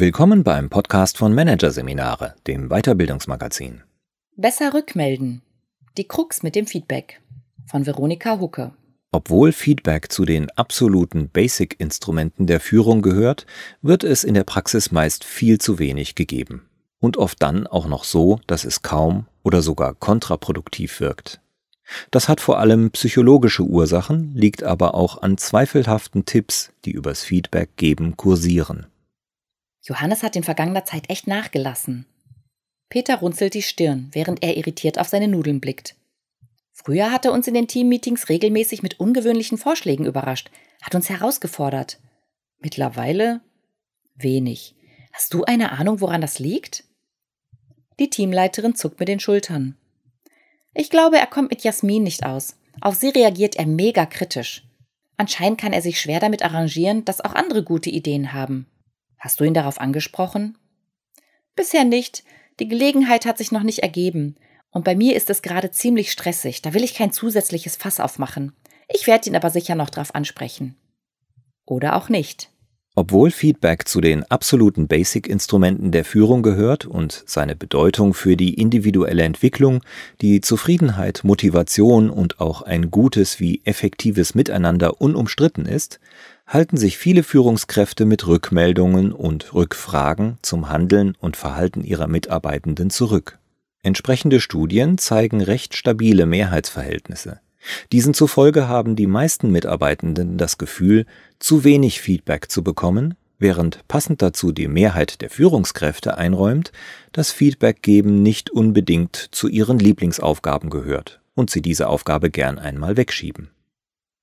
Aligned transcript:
Willkommen 0.00 0.44
beim 0.44 0.70
Podcast 0.70 1.18
von 1.18 1.34
Managerseminare, 1.34 2.34
dem 2.46 2.70
Weiterbildungsmagazin. 2.70 3.82
Besser 4.34 4.72
rückmelden. 4.72 5.42
Die 5.98 6.08
Krux 6.08 6.42
mit 6.42 6.54
dem 6.54 6.66
Feedback 6.66 7.20
von 7.66 7.84
Veronika 7.84 8.40
Hucke. 8.40 8.72
Obwohl 9.12 9.52
Feedback 9.52 10.10
zu 10.10 10.24
den 10.24 10.50
absoluten 10.52 11.28
Basic-Instrumenten 11.28 12.46
der 12.46 12.60
Führung 12.60 13.02
gehört, 13.02 13.44
wird 13.82 14.02
es 14.02 14.24
in 14.24 14.32
der 14.32 14.44
Praxis 14.44 14.90
meist 14.90 15.22
viel 15.22 15.58
zu 15.58 15.78
wenig 15.78 16.14
gegeben. 16.14 16.62
Und 16.98 17.18
oft 17.18 17.42
dann 17.42 17.66
auch 17.66 17.86
noch 17.86 18.04
so, 18.04 18.40
dass 18.46 18.64
es 18.64 18.80
kaum 18.80 19.26
oder 19.42 19.60
sogar 19.60 19.92
kontraproduktiv 19.92 21.00
wirkt. 21.00 21.42
Das 22.10 22.30
hat 22.30 22.40
vor 22.40 22.58
allem 22.58 22.90
psychologische 22.92 23.64
Ursachen, 23.64 24.34
liegt 24.34 24.62
aber 24.62 24.94
auch 24.94 25.20
an 25.20 25.36
zweifelhaften 25.36 26.24
Tipps, 26.24 26.72
die 26.86 26.92
übers 26.92 27.22
Feedback 27.22 27.76
geben 27.76 28.16
kursieren. 28.16 28.86
Johannes 29.82 30.22
hat 30.22 30.36
in 30.36 30.42
vergangener 30.42 30.84
Zeit 30.84 31.08
echt 31.08 31.26
nachgelassen. 31.26 32.06
Peter 32.88 33.16
runzelt 33.16 33.54
die 33.54 33.62
Stirn, 33.62 34.08
während 34.12 34.42
er 34.42 34.56
irritiert 34.56 34.98
auf 34.98 35.08
seine 35.08 35.28
Nudeln 35.28 35.60
blickt. 35.60 35.94
Früher 36.72 37.12
hat 37.12 37.24
er 37.24 37.32
uns 37.32 37.46
in 37.46 37.54
den 37.54 37.68
Teammeetings 37.68 38.28
regelmäßig 38.28 38.82
mit 38.82 38.98
ungewöhnlichen 38.98 39.58
Vorschlägen 39.58 40.06
überrascht, 40.06 40.50
hat 40.82 40.94
uns 40.94 41.08
herausgefordert. 41.08 41.98
Mittlerweile 42.58 43.40
wenig. 44.16 44.74
Hast 45.12 45.34
du 45.34 45.44
eine 45.44 45.72
Ahnung, 45.72 46.00
woran 46.00 46.20
das 46.20 46.38
liegt? 46.38 46.84
Die 47.98 48.10
Teamleiterin 48.10 48.74
zuckt 48.74 48.98
mit 48.98 49.08
den 49.08 49.20
Schultern. 49.20 49.76
Ich 50.72 50.90
glaube, 50.90 51.18
er 51.18 51.26
kommt 51.26 51.50
mit 51.50 51.62
Jasmin 51.62 52.02
nicht 52.02 52.24
aus. 52.24 52.56
Auf 52.80 52.94
sie 52.94 53.08
reagiert 53.08 53.56
er 53.56 53.66
mega 53.66 54.06
kritisch. 54.06 54.64
Anscheinend 55.16 55.60
kann 55.60 55.72
er 55.72 55.82
sich 55.82 56.00
schwer 56.00 56.20
damit 56.20 56.42
arrangieren, 56.42 57.04
dass 57.04 57.20
auch 57.20 57.34
andere 57.34 57.62
gute 57.62 57.90
Ideen 57.90 58.32
haben. 58.32 58.66
Hast 59.20 59.38
du 59.38 59.44
ihn 59.44 59.54
darauf 59.54 59.80
angesprochen? 59.80 60.58
Bisher 61.54 61.84
nicht. 61.84 62.24
Die 62.58 62.68
Gelegenheit 62.68 63.26
hat 63.26 63.38
sich 63.38 63.52
noch 63.52 63.62
nicht 63.62 63.80
ergeben. 63.80 64.36
Und 64.70 64.84
bei 64.84 64.96
mir 64.96 65.14
ist 65.14 65.30
es 65.30 65.42
gerade 65.42 65.70
ziemlich 65.70 66.10
stressig. 66.10 66.62
Da 66.62 66.74
will 66.74 66.82
ich 66.82 66.94
kein 66.94 67.12
zusätzliches 67.12 67.76
Fass 67.76 68.00
aufmachen. 68.00 68.56
Ich 68.88 69.06
werde 69.06 69.28
ihn 69.28 69.36
aber 69.36 69.50
sicher 69.50 69.74
noch 69.74 69.90
darauf 69.90 70.14
ansprechen. 70.14 70.76
Oder 71.66 71.96
auch 71.96 72.08
nicht. 72.08 72.50
Obwohl 73.00 73.30
Feedback 73.30 73.88
zu 73.88 74.02
den 74.02 74.24
absoluten 74.24 74.86
Basic-Instrumenten 74.86 75.90
der 75.90 76.04
Führung 76.04 76.42
gehört 76.42 76.84
und 76.84 77.22
seine 77.24 77.56
Bedeutung 77.56 78.12
für 78.12 78.36
die 78.36 78.52
individuelle 78.60 79.22
Entwicklung, 79.22 79.80
die 80.20 80.42
Zufriedenheit, 80.42 81.20
Motivation 81.24 82.10
und 82.10 82.40
auch 82.40 82.60
ein 82.60 82.90
gutes 82.90 83.40
wie 83.40 83.62
effektives 83.64 84.34
Miteinander 84.34 85.00
unumstritten 85.00 85.64
ist, 85.64 85.98
halten 86.46 86.76
sich 86.76 86.98
viele 86.98 87.22
Führungskräfte 87.22 88.04
mit 88.04 88.26
Rückmeldungen 88.26 89.12
und 89.12 89.54
Rückfragen 89.54 90.36
zum 90.42 90.68
Handeln 90.68 91.14
und 91.20 91.38
Verhalten 91.38 91.82
ihrer 91.82 92.06
Mitarbeitenden 92.06 92.90
zurück. 92.90 93.38
Entsprechende 93.82 94.40
Studien 94.40 94.98
zeigen 94.98 95.40
recht 95.40 95.74
stabile 95.74 96.26
Mehrheitsverhältnisse. 96.26 97.40
Diesen 97.92 98.14
zufolge 98.14 98.68
haben 98.68 98.96
die 98.96 99.06
meisten 99.06 99.50
Mitarbeitenden 99.50 100.38
das 100.38 100.58
Gefühl, 100.58 101.06
zu 101.38 101.64
wenig 101.64 102.00
Feedback 102.00 102.50
zu 102.50 102.62
bekommen, 102.62 103.14
während 103.38 103.86
passend 103.88 104.22
dazu 104.22 104.52
die 104.52 104.68
Mehrheit 104.68 105.20
der 105.20 105.30
Führungskräfte 105.30 106.16
einräumt, 106.16 106.72
dass 107.12 107.32
Feedback 107.32 107.82
geben 107.82 108.22
nicht 108.22 108.50
unbedingt 108.50 109.28
zu 109.30 109.48
ihren 109.48 109.78
Lieblingsaufgaben 109.78 110.70
gehört 110.70 111.20
und 111.34 111.50
sie 111.50 111.62
diese 111.62 111.88
Aufgabe 111.88 112.30
gern 112.30 112.58
einmal 112.58 112.96
wegschieben. 112.96 113.50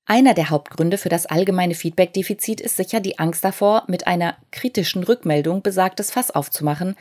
Einer 0.06 0.34
der 0.34 0.50
Hauptgründe 0.50 0.98
für 0.98 1.10
das 1.10 1.26
allgemeine 1.26 1.76
Feedback-Defizit 1.76 2.62
ist 2.62 2.78
sicher 2.78 3.02
die 3.02 3.20
Angst 3.20 3.44
davor, 3.44 3.84
mit 3.88 4.08
einer 4.08 4.38
kritischen 4.52 5.04
Rückmeldung 5.04 5.62
besagtes 5.62 6.12
Fass 6.12 6.32
aufzumachen, 6.32 6.96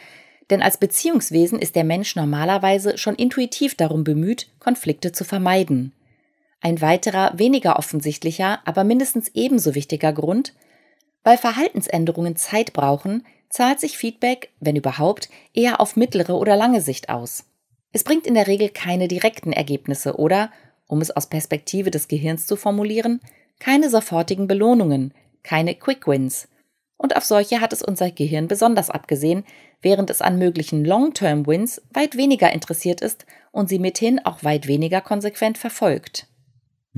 denn 0.51 0.63
als 0.63 0.79
Beziehungswesen 0.79 1.59
ist 1.59 1.77
der 1.77 1.85
Mensch 1.85 2.17
normalerweise 2.17 2.99
schon 2.99 3.15
intuitiv 3.15 3.77
darum 3.77 4.03
bemüht, 4.03 4.49
Konflikte 4.59 5.13
zu 5.13 5.25
vermeiden. 5.25 5.93
Ein 6.67 6.81
weiterer, 6.81 7.31
weniger 7.39 7.79
offensichtlicher, 7.79 8.59
aber 8.65 8.83
mindestens 8.83 9.29
ebenso 9.35 9.77
wichtiger 9.77 10.13
Grund, 10.13 10.53
weil 11.23 11.39
Verhaltensänderungen 11.39 12.35
Zeit 12.35 12.73
brauchen, 12.73 13.25
zahlt 13.49 13.79
sich 13.79 13.97
Feedback, 13.97 14.51
wenn 14.59 14.75
überhaupt, 14.75 15.29
eher 15.55 15.81
auf 15.81 15.95
mittlere 15.95 16.35
oder 16.37 16.57
lange 16.57 16.81
Sicht 16.81 17.09
aus. 17.09 17.45
Es 17.93 18.03
bringt 18.03 18.27
in 18.27 18.35
der 18.35 18.49
Regel 18.49 18.69
keine 18.69 19.07
direkten 19.07 19.53
Ergebnisse 19.53 20.17
oder, 20.19 20.51
um 20.89 21.01
es 21.01 21.13
aus 21.13 21.29
Perspektive 21.29 21.93
des 21.93 22.09
Gehirns 22.09 22.49
zu 22.49 22.57
formulieren, 22.57 23.21
keine 23.61 23.89
sofortigen 23.89 24.49
Belohnungen, 24.49 25.15
keine 25.45 25.77
Quick 25.77 26.09
Wins. 26.09 26.49
Und 26.97 27.15
auf 27.15 27.25
solche 27.25 27.61
hat 27.61 27.73
es 27.73 27.83
unser 27.83 28.11
Gehirn 28.11 28.49
besonders 28.49 28.91
abgesehen, 28.91 29.45
während 29.83 30.11
es 30.11 30.21
an 30.21 30.37
möglichen 30.37 30.85
Long-Term 30.85 31.47
Wins 31.47 31.81
weit 31.93 32.17
weniger 32.17 32.53
interessiert 32.53 33.03
ist 33.03 33.25
und 33.53 33.69
sie 33.69 33.79
mithin 33.79 34.19
auch 34.27 34.43
weit 34.43 34.67
weniger 34.67 35.01
konsequent 35.01 35.59
verfolgt. 35.59 36.27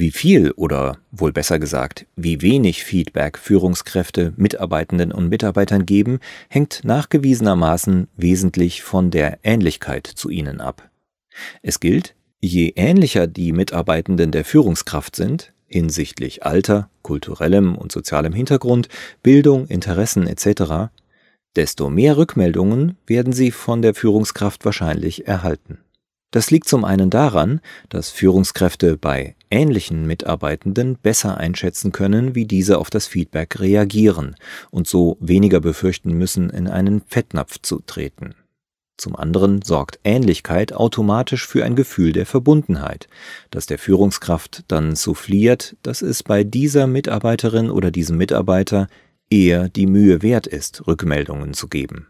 Wie 0.00 0.12
viel 0.12 0.53
oder 0.53 0.98
wohl 1.10 1.32
besser 1.32 1.59
gesagt, 1.59 2.06
wie 2.14 2.41
wenig 2.41 2.84
Feedback 2.84 3.36
Führungskräfte 3.36 4.32
Mitarbeitenden 4.36 5.10
und 5.10 5.28
Mitarbeitern 5.28 5.86
geben, 5.86 6.20
hängt 6.48 6.84
nachgewiesenermaßen 6.84 8.06
wesentlich 8.16 8.84
von 8.84 9.10
der 9.10 9.41
Ähnlichkeit 9.42 10.06
zu 10.06 10.31
ihnen 10.31 10.60
ab. 10.60 10.88
Es 11.62 11.81
gilt, 11.81 12.14
Je 12.41 12.75
ähnlicher 12.76 13.26
die 13.26 13.50
Mitarbeitenden 13.50 14.31
der 14.31 14.44
Führungskraft 14.44 15.16
sind, 15.16 15.53
hinsichtlich 15.66 16.44
Alter, 16.44 16.88
kulturellem 17.03 17.75
und 17.75 17.91
sozialem 17.91 18.32
Hintergrund, 18.32 18.88
Bildung, 19.25 19.66
Interessen 19.66 20.28
etc., 20.28 20.92
desto 21.56 21.91
mehr 21.91 22.16
Rückmeldungen 22.16 22.97
werden 23.08 23.32
sie 23.32 23.50
von 23.50 23.82
der 23.82 23.97
Führungskraft 23.97 24.64
wahrscheinlich 24.64 25.26
erhalten. 25.26 25.78
Das 26.30 26.50
liegt 26.50 26.68
zum 26.68 26.84
einen 26.84 27.08
daran, 27.08 27.60
dass 27.88 28.10
Führungskräfte 28.10 28.98
bei 28.98 29.34
ähnlichen 29.50 30.06
Mitarbeitenden 30.06 30.98
besser 30.98 31.38
einschätzen 31.38 31.90
können, 31.90 32.34
wie 32.34 32.44
diese 32.44 32.78
auf 32.78 32.90
das 32.90 33.06
Feedback 33.06 33.60
reagieren 33.60 34.36
und 34.70 34.86
so 34.86 35.16
weniger 35.20 35.60
befürchten 35.60 36.12
müssen, 36.12 36.50
in 36.50 36.68
einen 36.68 37.00
Fettnapf 37.00 37.58
zu 37.62 37.80
treten. 37.80 38.34
Zum 38.98 39.16
anderen 39.16 39.62
sorgt 39.62 40.00
Ähnlichkeit 40.04 40.72
automatisch 40.74 41.46
für 41.46 41.64
ein 41.64 41.76
Gefühl 41.76 42.12
der 42.12 42.26
Verbundenheit, 42.26 43.08
das 43.50 43.66
der 43.66 43.78
Führungskraft 43.78 44.64
dann 44.68 44.96
souffliert, 44.96 45.76
dass 45.82 46.02
es 46.02 46.24
bei 46.24 46.42
dieser 46.44 46.86
Mitarbeiterin 46.88 47.70
oder 47.70 47.90
diesem 47.90 48.18
Mitarbeiter 48.18 48.88
eher 49.30 49.68
die 49.68 49.86
Mühe 49.86 50.20
wert 50.20 50.46
ist, 50.46 50.86
Rückmeldungen 50.88 51.54
zu 51.54 51.68
geben. 51.68 52.08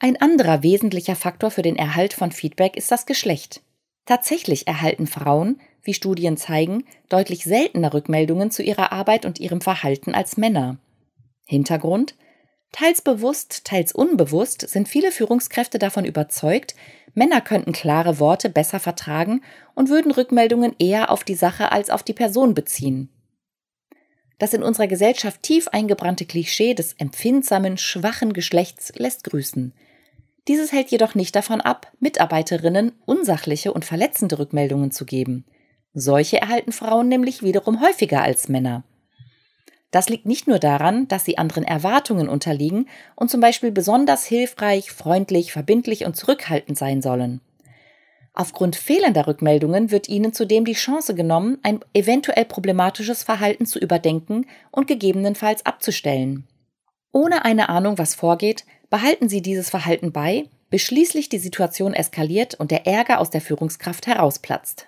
Ein 0.00 0.20
anderer 0.20 0.62
wesentlicher 0.62 1.16
Faktor 1.16 1.50
für 1.50 1.62
den 1.62 1.76
Erhalt 1.76 2.12
von 2.12 2.30
Feedback 2.30 2.76
ist 2.76 2.90
das 2.92 3.04
Geschlecht. 3.04 3.62
Tatsächlich 4.06 4.68
erhalten 4.68 5.08
Frauen, 5.08 5.60
wie 5.82 5.92
Studien 5.92 6.36
zeigen, 6.36 6.84
deutlich 7.08 7.44
seltener 7.44 7.92
Rückmeldungen 7.92 8.50
zu 8.50 8.62
ihrer 8.62 8.92
Arbeit 8.92 9.26
und 9.26 9.40
ihrem 9.40 9.60
Verhalten 9.60 10.14
als 10.14 10.36
Männer. 10.36 10.78
Hintergrund 11.46 12.14
Teils 12.70 13.00
bewusst, 13.00 13.64
teils 13.64 13.92
unbewusst 13.92 14.68
sind 14.68 14.88
viele 14.88 15.10
Führungskräfte 15.10 15.78
davon 15.78 16.04
überzeugt, 16.04 16.74
Männer 17.14 17.40
könnten 17.40 17.72
klare 17.72 18.20
Worte 18.20 18.50
besser 18.50 18.78
vertragen 18.78 19.42
und 19.74 19.88
würden 19.88 20.12
Rückmeldungen 20.12 20.76
eher 20.78 21.10
auf 21.10 21.24
die 21.24 21.34
Sache 21.34 21.72
als 21.72 21.90
auf 21.90 22.02
die 22.02 22.12
Person 22.12 22.54
beziehen. 22.54 23.08
Das 24.38 24.54
in 24.54 24.62
unserer 24.62 24.86
Gesellschaft 24.86 25.42
tief 25.42 25.68
eingebrannte 25.68 26.26
Klischee 26.26 26.74
des 26.74 26.92
empfindsamen, 26.92 27.78
schwachen 27.78 28.32
Geschlechts 28.32 28.92
lässt 28.94 29.24
grüßen. 29.24 29.72
Dieses 30.48 30.72
hält 30.72 30.90
jedoch 30.90 31.14
nicht 31.14 31.36
davon 31.36 31.60
ab, 31.60 31.92
Mitarbeiterinnen 32.00 32.92
unsachliche 33.04 33.72
und 33.72 33.84
verletzende 33.84 34.38
Rückmeldungen 34.38 34.90
zu 34.90 35.04
geben. 35.04 35.44
Solche 35.92 36.40
erhalten 36.40 36.72
Frauen 36.72 37.08
nämlich 37.08 37.42
wiederum 37.42 37.82
häufiger 37.82 38.22
als 38.22 38.48
Männer. 38.48 38.82
Das 39.90 40.08
liegt 40.08 40.26
nicht 40.26 40.46
nur 40.46 40.58
daran, 40.58 41.06
dass 41.08 41.24
sie 41.24 41.38
anderen 41.38 41.64
Erwartungen 41.64 42.28
unterliegen 42.28 42.88
und 43.14 43.30
zum 43.30 43.40
Beispiel 43.40 43.70
besonders 43.70 44.24
hilfreich, 44.24 44.90
freundlich, 44.90 45.52
verbindlich 45.52 46.04
und 46.04 46.16
zurückhaltend 46.16 46.76
sein 46.76 47.02
sollen. 47.02 47.40
Aufgrund 48.34 48.76
fehlender 48.76 49.26
Rückmeldungen 49.26 49.90
wird 49.90 50.08
ihnen 50.08 50.32
zudem 50.32 50.64
die 50.64 50.74
Chance 50.74 51.14
genommen, 51.14 51.58
ein 51.62 51.80
eventuell 51.92 52.44
problematisches 52.44 53.22
Verhalten 53.22 53.66
zu 53.66 53.78
überdenken 53.78 54.46
und 54.70 54.86
gegebenenfalls 54.86 55.66
abzustellen. 55.66 56.46
Ohne 57.10 57.44
eine 57.44 57.68
Ahnung, 57.68 57.98
was 57.98 58.14
vorgeht, 58.14 58.64
behalten 58.90 59.28
sie 59.28 59.42
dieses 59.42 59.70
Verhalten 59.70 60.12
bei, 60.12 60.48
bis 60.70 60.82
schließlich 60.82 61.28
die 61.28 61.38
Situation 61.38 61.94
eskaliert 61.94 62.54
und 62.54 62.70
der 62.70 62.86
Ärger 62.86 63.20
aus 63.20 63.30
der 63.30 63.40
Führungskraft 63.40 64.06
herausplatzt. 64.06 64.86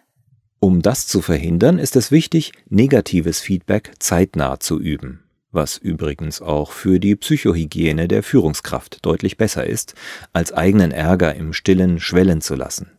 Um 0.59 0.83
das 0.83 1.07
zu 1.07 1.23
verhindern, 1.23 1.79
ist 1.79 1.97
es 1.97 2.11
wichtig, 2.11 2.53
negatives 2.69 3.41
Feedback 3.41 3.93
zeitnah 3.99 4.61
zu 4.61 4.79
üben, 4.79 5.25
was 5.53 5.79
übrigens 5.79 6.43
auch 6.43 6.73
für 6.73 7.01
die 7.01 7.17
Psychohygiene 7.17 8.09
der 8.09 8.23
Führungskraft 8.23 9.05
deutlich 9.07 9.39
besser 9.39 9.65
ist, 9.65 9.95
als 10.35 10.53
eigenen 10.53 10.93
Ärger 10.93 11.35
im 11.35 11.55
stillen 11.55 11.99
schwellen 11.99 12.43
zu 12.43 12.57
lassen. 12.57 12.91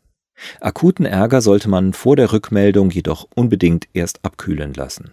Akuten 0.60 1.06
Ärger 1.06 1.42
sollte 1.42 1.70
man 1.70 1.94
vor 1.94 2.16
der 2.16 2.32
Rückmeldung 2.32 2.90
jedoch 2.90 3.28
unbedingt 3.36 3.88
erst 3.94 4.26
abkühlen 4.26 4.74
lassen. 4.74 5.12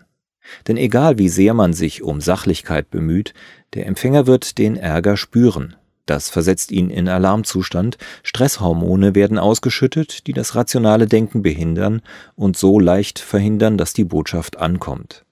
Denn 0.66 0.76
egal 0.76 1.18
wie 1.18 1.28
sehr 1.28 1.54
man 1.54 1.72
sich 1.72 2.02
um 2.02 2.20
Sachlichkeit 2.20 2.90
bemüht, 2.90 3.34
der 3.74 3.86
Empfänger 3.86 4.26
wird 4.26 4.58
den 4.58 4.76
Ärger 4.76 5.16
spüren. 5.16 5.76
Das 6.06 6.30
versetzt 6.30 6.72
ihn 6.72 6.88
in 6.88 7.06
Alarmzustand, 7.06 7.98
Stresshormone 8.22 9.14
werden 9.14 9.38
ausgeschüttet, 9.38 10.26
die 10.26 10.32
das 10.32 10.54
rationale 10.54 11.06
Denken 11.06 11.42
behindern 11.42 12.00
und 12.34 12.56
so 12.56 12.80
leicht 12.80 13.18
verhindern, 13.18 13.76
dass 13.76 13.92
die 13.92 14.04
Botschaft 14.04 14.56
ankommt. 14.56 15.26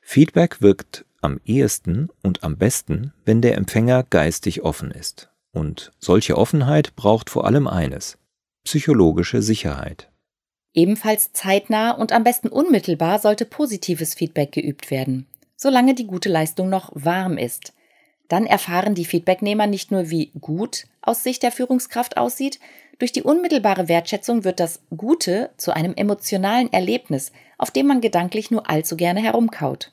Feedback 0.00 0.62
wirkt 0.62 1.04
am 1.20 1.38
ehesten 1.44 2.08
und 2.22 2.44
am 2.44 2.56
besten, 2.56 3.12
wenn 3.26 3.42
der 3.42 3.56
Empfänger 3.56 4.04
geistig 4.04 4.62
offen 4.62 4.90
ist. 4.90 5.28
Und 5.52 5.90
solche 5.98 6.38
Offenheit 6.38 6.96
braucht 6.96 7.28
vor 7.28 7.46
allem 7.46 7.66
eines 7.66 8.16
psychologische 8.64 9.42
Sicherheit. 9.42 10.10
Ebenfalls 10.76 11.32
zeitnah 11.32 11.92
und 11.92 12.12
am 12.12 12.22
besten 12.22 12.48
unmittelbar 12.48 13.18
sollte 13.18 13.46
positives 13.46 14.12
Feedback 14.12 14.52
geübt 14.52 14.90
werden, 14.90 15.26
solange 15.56 15.94
die 15.94 16.06
gute 16.06 16.28
Leistung 16.28 16.68
noch 16.68 16.90
warm 16.94 17.38
ist. 17.38 17.72
Dann 18.28 18.44
erfahren 18.44 18.94
die 18.94 19.06
Feedbacknehmer 19.06 19.66
nicht 19.66 19.90
nur, 19.90 20.10
wie 20.10 20.32
gut 20.38 20.84
aus 21.00 21.22
Sicht 21.22 21.42
der 21.42 21.50
Führungskraft 21.50 22.18
aussieht, 22.18 22.60
durch 22.98 23.10
die 23.10 23.22
unmittelbare 23.22 23.88
Wertschätzung 23.88 24.44
wird 24.44 24.60
das 24.60 24.80
Gute 24.94 25.50
zu 25.56 25.74
einem 25.74 25.94
emotionalen 25.94 26.70
Erlebnis, 26.72 27.32
auf 27.56 27.70
dem 27.70 27.86
man 27.86 28.02
gedanklich 28.02 28.50
nur 28.50 28.68
allzu 28.68 28.96
gerne 28.96 29.22
herumkaut. 29.22 29.92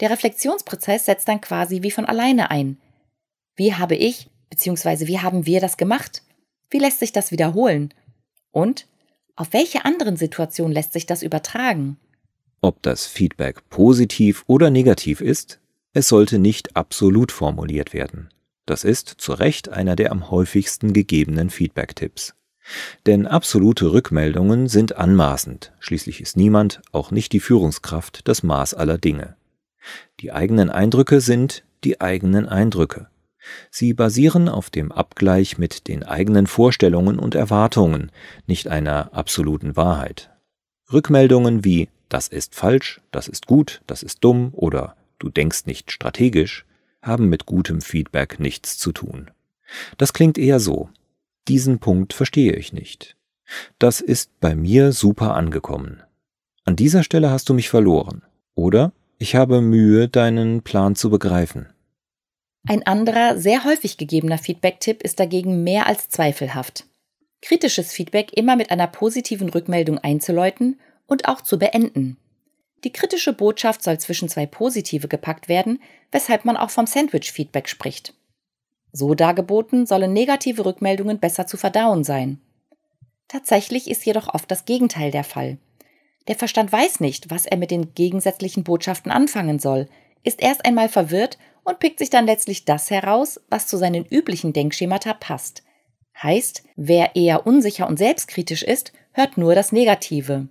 Der 0.00 0.10
Reflexionsprozess 0.10 1.04
setzt 1.04 1.28
dann 1.28 1.42
quasi 1.42 1.82
wie 1.82 1.90
von 1.90 2.06
alleine 2.06 2.50
ein. 2.50 2.80
Wie 3.54 3.74
habe 3.74 3.96
ich 3.96 4.30
bzw. 4.48 5.06
wie 5.06 5.20
haben 5.20 5.44
wir 5.44 5.60
das 5.60 5.76
gemacht? 5.76 6.22
Wie 6.70 6.78
lässt 6.78 7.00
sich 7.00 7.12
das 7.12 7.30
wiederholen? 7.32 7.92
Und 8.50 8.86
auf 9.36 9.52
welche 9.52 9.84
anderen 9.84 10.16
Situationen 10.16 10.72
lässt 10.72 10.92
sich 10.92 11.06
das 11.06 11.22
übertragen? 11.22 11.96
Ob 12.60 12.82
das 12.82 13.06
Feedback 13.06 13.68
positiv 13.68 14.44
oder 14.46 14.70
negativ 14.70 15.20
ist, 15.20 15.60
es 15.92 16.08
sollte 16.08 16.38
nicht 16.38 16.76
absolut 16.76 17.32
formuliert 17.32 17.92
werden. 17.92 18.30
Das 18.66 18.84
ist 18.84 19.08
zu 19.08 19.32
Recht 19.32 19.68
einer 19.68 19.96
der 19.96 20.12
am 20.12 20.30
häufigsten 20.30 20.92
gegebenen 20.92 21.50
Feedback-Tipps. 21.50 22.34
Denn 23.04 23.26
absolute 23.26 23.92
Rückmeldungen 23.92 24.68
sind 24.68 24.96
anmaßend, 24.96 25.72
schließlich 25.80 26.20
ist 26.22 26.36
niemand, 26.36 26.80
auch 26.92 27.10
nicht 27.10 27.32
die 27.32 27.40
Führungskraft, 27.40 28.26
das 28.26 28.42
Maß 28.42 28.72
aller 28.72 28.96
Dinge. 28.96 29.36
Die 30.20 30.32
eigenen 30.32 30.70
Eindrücke 30.70 31.20
sind 31.20 31.64
die 31.84 32.00
eigenen 32.00 32.48
Eindrücke. 32.48 33.08
Sie 33.70 33.94
basieren 33.94 34.48
auf 34.48 34.70
dem 34.70 34.92
Abgleich 34.92 35.58
mit 35.58 35.88
den 35.88 36.02
eigenen 36.02 36.46
Vorstellungen 36.46 37.18
und 37.18 37.34
Erwartungen, 37.34 38.10
nicht 38.46 38.68
einer 38.68 39.12
absoluten 39.14 39.76
Wahrheit. 39.76 40.30
Rückmeldungen 40.92 41.64
wie 41.64 41.88
das 42.08 42.28
ist 42.28 42.54
falsch, 42.54 43.00
das 43.10 43.28
ist 43.28 43.46
gut, 43.46 43.82
das 43.86 44.02
ist 44.02 44.22
dumm 44.22 44.50
oder 44.52 44.96
du 45.18 45.28
denkst 45.28 45.66
nicht 45.66 45.90
strategisch 45.90 46.64
haben 47.02 47.28
mit 47.28 47.46
gutem 47.46 47.80
Feedback 47.80 48.40
nichts 48.40 48.78
zu 48.78 48.92
tun. 48.92 49.30
Das 49.98 50.12
klingt 50.12 50.38
eher 50.38 50.60
so. 50.60 50.88
Diesen 51.48 51.78
Punkt 51.78 52.12
verstehe 52.12 52.54
ich 52.54 52.72
nicht. 52.72 53.16
Das 53.78 54.00
ist 54.00 54.30
bei 54.40 54.54
mir 54.54 54.92
super 54.92 55.34
angekommen. 55.34 56.02
An 56.64 56.76
dieser 56.76 57.02
Stelle 57.02 57.30
hast 57.30 57.48
du 57.48 57.54
mich 57.54 57.68
verloren. 57.68 58.22
Oder 58.54 58.92
ich 59.18 59.34
habe 59.34 59.60
Mühe, 59.60 60.08
deinen 60.08 60.62
Plan 60.62 60.94
zu 60.94 61.10
begreifen. 61.10 61.66
Ein 62.66 62.86
anderer, 62.86 63.38
sehr 63.38 63.64
häufig 63.64 63.98
gegebener 63.98 64.38
Feedback-Tipp 64.38 65.02
ist 65.02 65.20
dagegen 65.20 65.64
mehr 65.64 65.86
als 65.86 66.08
zweifelhaft. 66.08 66.86
Kritisches 67.42 67.92
Feedback 67.92 68.32
immer 68.32 68.56
mit 68.56 68.70
einer 68.70 68.86
positiven 68.86 69.50
Rückmeldung 69.50 69.98
einzuläuten 69.98 70.80
und 71.06 71.28
auch 71.28 71.42
zu 71.42 71.58
beenden. 71.58 72.16
Die 72.84 72.92
kritische 72.92 73.34
Botschaft 73.34 73.82
soll 73.82 73.98
zwischen 73.98 74.30
zwei 74.30 74.46
positive 74.46 75.08
gepackt 75.08 75.48
werden, 75.48 75.82
weshalb 76.10 76.46
man 76.46 76.56
auch 76.56 76.70
vom 76.70 76.86
Sandwich-Feedback 76.86 77.68
spricht. 77.68 78.14
So 78.92 79.14
dargeboten 79.14 79.84
sollen 79.86 80.14
negative 80.14 80.64
Rückmeldungen 80.64 81.18
besser 81.18 81.46
zu 81.46 81.58
verdauen 81.58 82.02
sein. 82.02 82.40
Tatsächlich 83.28 83.90
ist 83.90 84.06
jedoch 84.06 84.32
oft 84.32 84.50
das 84.50 84.64
Gegenteil 84.64 85.10
der 85.10 85.24
Fall. 85.24 85.58
Der 86.28 86.36
Verstand 86.36 86.72
weiß 86.72 87.00
nicht, 87.00 87.30
was 87.30 87.44
er 87.44 87.58
mit 87.58 87.70
den 87.70 87.94
gegensätzlichen 87.94 88.64
Botschaften 88.64 89.12
anfangen 89.12 89.58
soll, 89.58 89.88
ist 90.22 90.40
erst 90.40 90.64
einmal 90.64 90.88
verwirrt 90.88 91.36
und 91.64 91.80
pickt 91.80 91.98
sich 91.98 92.10
dann 92.10 92.26
letztlich 92.26 92.64
das 92.64 92.90
heraus, 92.90 93.40
was 93.48 93.66
zu 93.66 93.76
seinen 93.76 94.04
üblichen 94.04 94.52
Denkschemata 94.52 95.14
passt. 95.14 95.62
Heißt, 96.22 96.62
wer 96.76 97.16
eher 97.16 97.46
unsicher 97.46 97.88
und 97.88 97.98
selbstkritisch 97.98 98.62
ist, 98.62 98.92
hört 99.12 99.36
nur 99.36 99.54
das 99.54 99.72
Negative. 99.72 100.48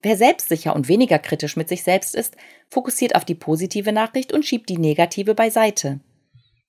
Wer 0.00 0.16
selbstsicher 0.16 0.74
und 0.74 0.88
weniger 0.88 1.18
kritisch 1.18 1.56
mit 1.56 1.68
sich 1.68 1.82
selbst 1.84 2.14
ist, 2.14 2.36
fokussiert 2.68 3.14
auf 3.14 3.24
die 3.24 3.34
positive 3.34 3.92
Nachricht 3.92 4.32
und 4.32 4.44
schiebt 4.44 4.68
die 4.68 4.78
negative 4.78 5.34
beiseite. 5.34 6.00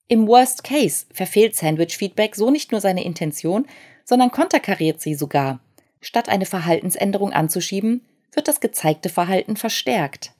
Im 0.07 0.27
Worst 0.27 0.63
Case 0.63 1.05
verfehlt 1.11 1.55
Sandwich 1.55 1.97
Feedback 1.97 2.35
so 2.35 2.51
nicht 2.51 2.71
nur 2.71 2.81
seine 2.81 3.03
Intention, 3.03 3.65
sondern 4.03 4.31
konterkariert 4.31 5.01
sie 5.01 5.15
sogar. 5.15 5.59
Statt 6.01 6.29
eine 6.29 6.45
Verhaltensänderung 6.45 7.31
anzuschieben, 7.31 8.01
wird 8.33 8.47
das 8.47 8.59
gezeigte 8.59 9.09
Verhalten 9.09 9.55
verstärkt. 9.55 10.33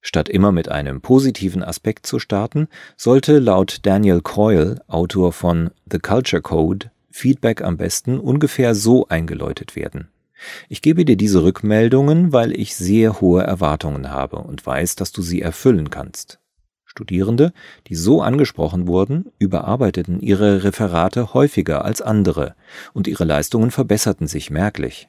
Statt 0.00 0.28
immer 0.28 0.52
mit 0.52 0.68
einem 0.68 1.00
positiven 1.00 1.62
Aspekt 1.62 2.06
zu 2.06 2.18
starten, 2.18 2.68
sollte 2.96 3.38
laut 3.38 3.80
Daniel 3.82 4.20
Coyle, 4.20 4.80
Autor 4.86 5.32
von 5.32 5.70
The 5.90 5.98
Culture 5.98 6.40
Code, 6.42 6.90
Feedback 7.10 7.62
am 7.62 7.76
besten 7.76 8.18
ungefähr 8.18 8.74
so 8.74 9.08
eingeläutet 9.08 9.74
werden. 9.74 10.08
Ich 10.68 10.82
gebe 10.82 11.04
dir 11.04 11.16
diese 11.16 11.42
Rückmeldungen, 11.42 12.32
weil 12.32 12.52
ich 12.52 12.76
sehr 12.76 13.20
hohe 13.20 13.42
Erwartungen 13.42 14.10
habe 14.10 14.36
und 14.36 14.64
weiß, 14.64 14.94
dass 14.94 15.10
du 15.10 15.20
sie 15.20 15.42
erfüllen 15.42 15.90
kannst. 15.90 16.38
Studierende, 16.84 17.52
die 17.88 17.94
so 17.94 18.22
angesprochen 18.22 18.86
wurden, 18.86 19.26
überarbeiteten 19.38 20.20
ihre 20.20 20.64
Referate 20.64 21.34
häufiger 21.34 21.84
als 21.84 22.02
andere 22.02 22.54
und 22.92 23.06
ihre 23.06 23.24
Leistungen 23.24 23.70
verbesserten 23.70 24.26
sich 24.26 24.50
merklich. 24.50 25.08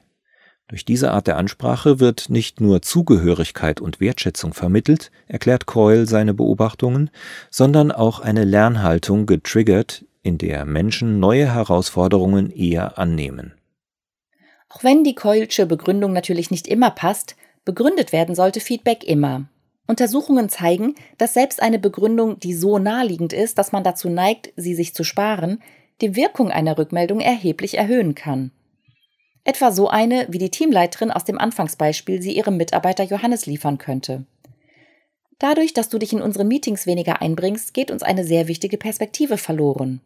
Durch 0.70 0.84
diese 0.84 1.10
Art 1.10 1.26
der 1.26 1.36
Ansprache 1.36 1.98
wird 1.98 2.30
nicht 2.30 2.60
nur 2.60 2.80
Zugehörigkeit 2.80 3.80
und 3.80 3.98
Wertschätzung 3.98 4.54
vermittelt, 4.54 5.10
erklärt 5.26 5.66
Coyle 5.66 6.06
seine 6.06 6.32
Beobachtungen, 6.32 7.10
sondern 7.50 7.90
auch 7.90 8.20
eine 8.20 8.44
Lernhaltung 8.44 9.26
getriggert, 9.26 10.04
in 10.22 10.38
der 10.38 10.64
Menschen 10.66 11.18
neue 11.18 11.52
Herausforderungen 11.52 12.52
eher 12.52 12.98
annehmen. 12.98 13.54
Auch 14.68 14.84
wenn 14.84 15.02
die 15.02 15.16
Coylsche 15.16 15.66
Begründung 15.66 16.12
natürlich 16.12 16.52
nicht 16.52 16.68
immer 16.68 16.92
passt, 16.92 17.34
begründet 17.64 18.12
werden 18.12 18.36
sollte 18.36 18.60
Feedback 18.60 19.02
immer. 19.02 19.48
Untersuchungen 19.88 20.48
zeigen, 20.48 20.94
dass 21.18 21.34
selbst 21.34 21.60
eine 21.60 21.80
Begründung, 21.80 22.38
die 22.38 22.54
so 22.54 22.78
naheliegend 22.78 23.32
ist, 23.32 23.58
dass 23.58 23.72
man 23.72 23.82
dazu 23.82 24.08
neigt, 24.08 24.52
sie 24.54 24.76
sich 24.76 24.94
zu 24.94 25.02
sparen, 25.02 25.60
die 26.00 26.14
Wirkung 26.14 26.52
einer 26.52 26.78
Rückmeldung 26.78 27.18
erheblich 27.18 27.76
erhöhen 27.76 28.14
kann. 28.14 28.52
Etwa 29.44 29.72
so 29.72 29.88
eine, 29.88 30.26
wie 30.30 30.38
die 30.38 30.50
Teamleiterin 30.50 31.10
aus 31.10 31.24
dem 31.24 31.38
Anfangsbeispiel 31.38 32.20
sie 32.20 32.36
ihrem 32.36 32.56
Mitarbeiter 32.56 33.04
Johannes 33.04 33.46
liefern 33.46 33.78
könnte. 33.78 34.26
Dadurch, 35.38 35.72
dass 35.72 35.88
du 35.88 35.98
dich 35.98 36.12
in 36.12 36.20
unseren 36.20 36.48
Meetings 36.48 36.86
weniger 36.86 37.22
einbringst, 37.22 37.72
geht 37.72 37.90
uns 37.90 38.02
eine 38.02 38.24
sehr 38.24 38.46
wichtige 38.46 38.76
Perspektive 38.76 39.38
verloren. 39.38 40.02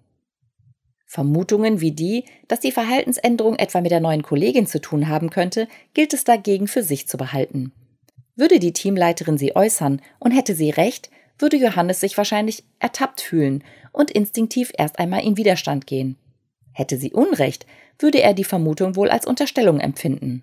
Vermutungen 1.07 1.81
wie 1.81 1.93
die, 1.93 2.25
dass 2.49 2.61
die 2.61 2.73
Verhaltensänderung 2.73 3.57
etwa 3.57 3.81
mit 3.81 3.91
der 3.91 4.01
neuen 4.01 4.23
Kollegin 4.23 4.67
zu 4.67 4.81
tun 4.81 5.09
haben 5.09 5.31
könnte, 5.31 5.69
gilt 5.93 6.15
es 6.15 6.25
dagegen 6.25 6.69
für 6.69 6.83
sich 6.83 7.09
zu 7.09 7.17
behalten. 7.17 7.73
Würde 8.37 8.59
die 8.59 8.73
Teamleiterin 8.73 9.39
sie 9.39 9.55
äußern 9.55 10.01
und 10.19 10.33
hätte 10.33 10.55
sie 10.55 10.71
recht, 10.71 11.11
würde 11.39 11.57
Johannes 11.57 12.01
sich 12.01 12.17
wahrscheinlich 12.17 12.65
ertappt 12.79 13.21
fühlen 13.21 13.63
und 13.93 14.11
instinktiv 14.11 14.73
erst 14.77 14.99
einmal 14.99 15.25
in 15.25 15.37
Widerstand 15.37 15.87
gehen. 15.87 16.17
Hätte 16.75 16.99
sie 16.99 17.13
Unrecht, 17.13 17.65
würde 17.99 18.21
er 18.21 18.35
die 18.35 18.45
Vermutung 18.45 18.97
wohl 18.97 19.09
als 19.09 19.27
Unterstellung 19.27 19.81
empfinden. 19.81 20.43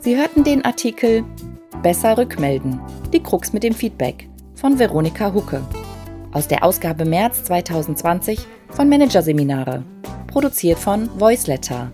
Sie 0.00 0.16
hörten 0.16 0.42
den 0.42 0.64
Artikel 0.64 1.24
Besser 1.82 2.18
rückmelden. 2.18 2.80
Die 3.12 3.22
Krux 3.22 3.52
mit 3.52 3.62
dem 3.62 3.74
Feedback 3.74 4.28
von 4.54 4.78
Veronika 4.78 5.32
Hucke 5.32 5.62
aus 6.32 6.48
der 6.48 6.64
Ausgabe 6.64 7.04
März 7.04 7.44
2020 7.44 8.40
von 8.70 8.88
Managerseminare, 8.88 9.84
produziert 10.26 10.78
von 10.78 11.08
Voiceletter. 11.20 11.92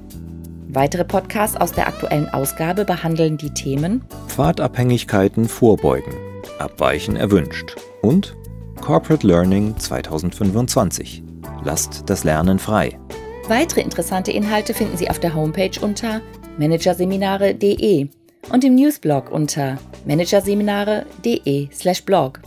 Weitere 0.70 1.04
Podcasts 1.04 1.56
aus 1.56 1.72
der 1.72 1.88
aktuellen 1.88 2.28
Ausgabe 2.28 2.84
behandeln 2.84 3.38
die 3.38 3.54
Themen 3.54 4.04
Pfadabhängigkeiten 4.26 5.48
vorbeugen, 5.48 6.12
Abweichen 6.58 7.16
erwünscht 7.16 7.76
und 8.02 8.36
Corporate 8.82 9.26
Learning 9.26 9.74
2025. 9.78 11.22
Lasst 11.64 12.10
das 12.10 12.24
Lernen 12.24 12.58
frei. 12.58 12.98
Weitere 13.48 13.80
interessante 13.80 14.30
Inhalte 14.30 14.74
finden 14.74 14.98
Sie 14.98 15.08
auf 15.08 15.18
der 15.18 15.34
Homepage 15.34 15.80
unter 15.80 16.20
managerseminare.de 16.58 18.10
und 18.52 18.62
im 18.62 18.74
Newsblog 18.74 19.30
unter 19.30 19.78
managerseminare.de/blog. 20.04 22.40